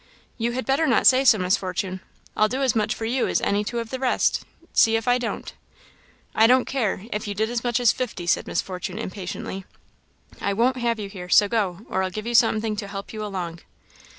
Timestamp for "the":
3.91-3.99